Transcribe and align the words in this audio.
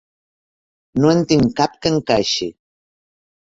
No 1.03 1.11
en 1.17 1.21
tinc 1.33 1.53
cap 1.61 1.77
que 1.85 1.93
encaixi. 1.99 2.51